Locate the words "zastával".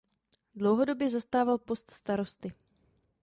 1.09-1.57